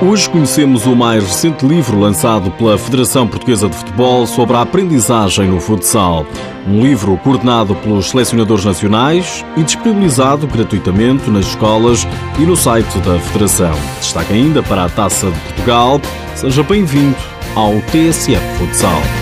[0.00, 5.48] Hoje conhecemos o mais recente livro lançado pela Federação Portuguesa de Futebol sobre a aprendizagem
[5.48, 6.24] no futsal.
[6.68, 12.06] Um livro coordenado pelos selecionadores nacionais e disponibilizado gratuitamente nas escolas
[12.38, 13.74] e no site da Federação.
[13.98, 16.00] Destaque ainda para a Taça de Portugal.
[16.36, 17.16] Seja bem-vindo
[17.56, 19.17] ao TSF Futsal.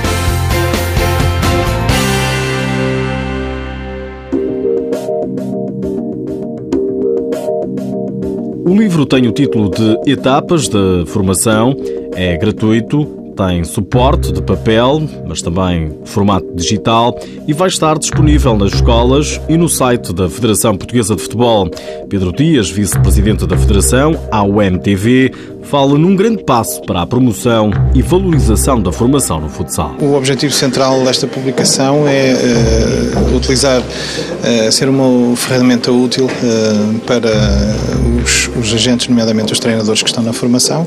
[8.67, 11.77] O livro tem o título de Etapas de Formação,
[12.16, 13.06] é gratuito,
[13.37, 17.16] tem suporte de papel, mas também formato digital
[17.47, 21.70] e vai estar disponível nas escolas e no site da Federação Portuguesa de Futebol.
[22.09, 25.30] Pedro Dias, vice-presidente da Federação, ao MTV,
[25.70, 29.97] fala num grande passo para a promoção e valorização da formação no futsal.
[30.01, 37.30] O objetivo central desta publicação é uh, utilizar, uh, ser uma ferramenta útil uh, para
[38.23, 40.87] os, os, agentes, nomeadamente os treinadores que estão na formação,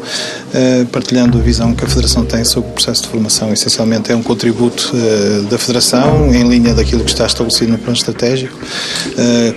[0.92, 3.52] partilhando a visão que a Federação tem sobre o processo de formação.
[3.52, 4.92] Essencialmente é um contributo
[5.50, 8.58] da Federação, em linha daquilo que está estabelecido no plano estratégico,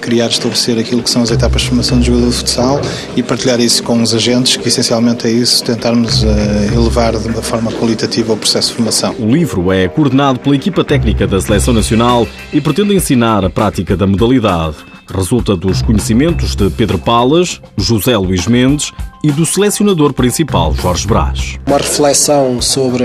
[0.01, 2.81] criar, estabelecer aquilo que são as etapas de formação do jogador de futsal
[3.17, 6.27] e partilhar isso com os agentes, que essencialmente é isso, tentarmos uh,
[6.75, 9.15] elevar de uma forma qualitativa o processo de formação.
[9.19, 13.97] O livro é coordenado pela equipa técnica da Seleção Nacional e pretende ensinar a prática
[13.97, 14.77] da modalidade.
[15.15, 21.59] Resulta dos conhecimentos de Pedro Palas, José Luís Mendes e do selecionador principal, Jorge Brás.
[21.67, 23.05] Uma reflexão sobre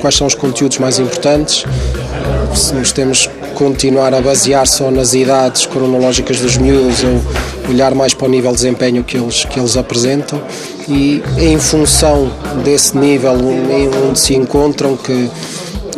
[0.00, 1.64] quais são os conteúdos mais importantes,
[2.54, 8.14] se nos temos continuar a basear só nas idades cronológicas dos miúdos ou olhar mais
[8.14, 10.40] para o nível de desempenho que eles, que eles apresentam
[10.88, 12.30] e em função
[12.64, 13.34] desse nível
[14.08, 15.30] onde se encontram que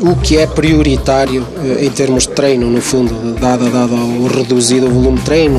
[0.00, 4.88] o que é prioritário eh, em termos de treino, no fundo, dado, dado o reduzido
[4.88, 5.58] volume de treino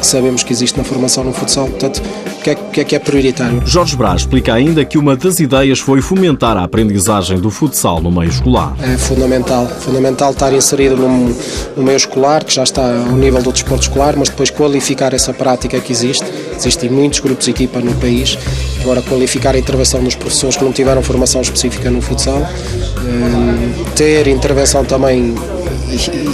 [0.00, 1.68] que sabemos que existe na formação no futsal.
[1.68, 2.02] Portanto,
[2.38, 3.62] o que, é, que é que é prioritário?
[3.66, 8.10] Jorge Brás explica ainda que uma das ideias foi fomentar a aprendizagem do futsal no
[8.10, 8.74] meio escolar.
[8.80, 11.34] É fundamental, fundamental estar inserido num,
[11.76, 15.34] no meio escolar, que já está ao nível do desporto escolar, mas depois qualificar essa
[15.34, 16.24] prática que existe.
[16.56, 18.38] Existem muitos grupos de equipa no país.
[18.80, 24.26] Agora, qualificar a intervenção dos professores que não tiveram formação específica no futsal, hum, ter
[24.26, 25.34] intervenção também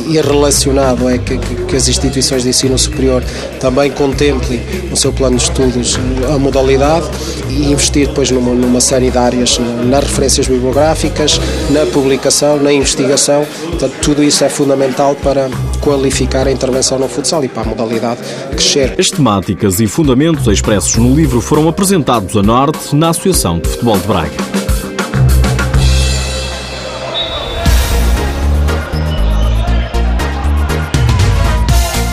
[0.09, 3.25] e, relacionado é que, que, as instituições de ensino superior
[3.61, 5.99] também contemplem no seu plano de estudos
[6.33, 7.06] a modalidade
[7.49, 11.41] e investir depois numa, numa série de áreas nas referências bibliográficas,
[11.71, 13.47] na publicação, na investigação.
[13.71, 15.49] Portanto, tudo isso é fundamental para
[15.87, 18.21] qualificar a intervenção no futsal e para a modalidade
[18.51, 18.97] crescer.
[18.99, 23.97] As temáticas e fundamentos expressos no livro foram apresentados a Norte na Associação de Futebol
[23.97, 24.33] de Braga.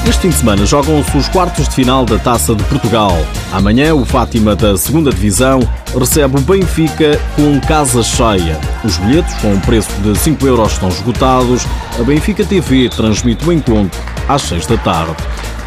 [0.08, 3.18] Este fim de semana jogam-se os quartos de final da Taça de Portugal.
[3.52, 4.86] Amanhã, o Fátima da 2
[5.16, 5.62] Divisão
[6.00, 8.60] recebe o Benfica com casa cheia.
[8.84, 11.66] Os bilhetes, com um preço de 5 euros, estão esgotados.
[12.00, 15.16] A Benfica TV transmite o encontro às 6 da tarde.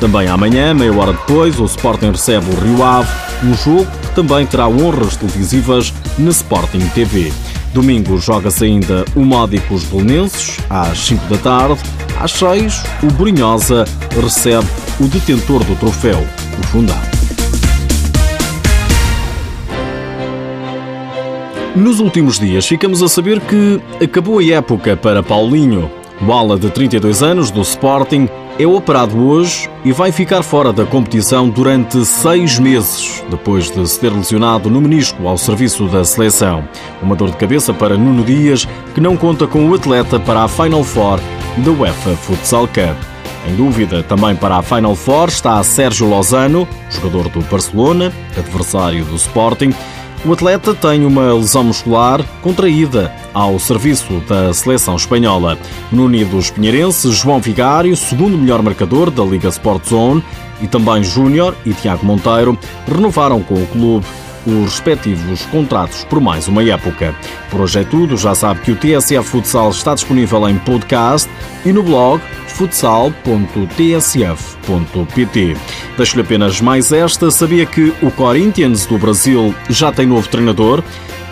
[0.01, 3.09] Também amanhã, meia hora depois, o Sporting recebe o Rio Ave,
[3.45, 7.33] um jogo que também terá honras televisivas na Sporting TV.
[7.73, 11.81] Domingo joga-se ainda o Módicos Belenenses, às 5 da tarde.
[12.21, 13.85] Às 6, o Borinhosa
[14.21, 14.67] recebe
[14.99, 16.27] o detentor do troféu,
[16.59, 17.16] o Fundão.
[21.77, 25.91] Nos últimos dias ficamos a saber que acabou a época para Paulinho.
[26.27, 28.27] O ala de 32 anos do Sporting
[28.59, 34.01] é operado hoje e vai ficar fora da competição durante seis meses, depois de se
[34.01, 36.67] ter lesionado no menisco ao serviço da seleção.
[37.03, 40.49] Uma dor de cabeça para Nuno Dias, que não conta com o atleta para a
[40.49, 41.21] Final Four
[41.59, 42.97] da UEFA Futsal Cup.
[43.47, 49.17] Em dúvida também para a Final Four está Sérgio Lozano, jogador do Barcelona, adversário do
[49.17, 49.75] Sporting,
[50.27, 55.57] o atleta tem uma lesão muscular contraída ao serviço da seleção espanhola.
[55.93, 60.25] No Unidos Pinheirense, João Vigário, segundo melhor marcador da Liga Sport Zone,
[60.61, 64.07] e também Júnior e Tiago Monteiro renovaram com o clube
[64.47, 67.15] os respectivos contratos por mais uma época.
[67.51, 71.29] Por hoje é tudo, já sabe que o TSF Futsal está disponível em podcast
[71.65, 73.17] e no blog futsal.tsf.pt.
[75.97, 77.31] Deixo-lhe apenas mais esta.
[77.31, 80.83] Sabia que o Corinthians do Brasil já tem novo treinador?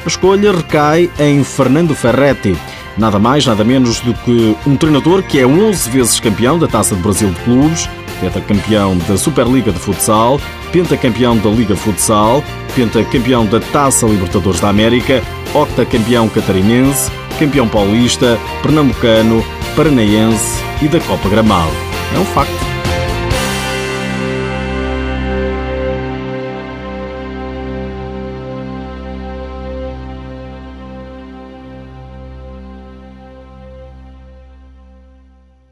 [0.05, 2.55] A escolha recai em Fernando Ferretti.
[2.96, 6.94] Nada mais, nada menos do que um treinador que é 11 vezes campeão da Taça
[6.94, 7.88] do Brasil de Clubes,
[8.25, 10.41] pentacampeão da Superliga de Futsal,
[10.73, 12.43] pentacampeão da Liga Futsal,
[12.75, 15.23] pentacampeão da Taça Libertadores da América,
[15.53, 19.44] octacampeão catarinense, campeão paulista, pernambucano,
[19.76, 21.73] paranaense e da Copa Gramado.
[22.15, 22.74] É um facto.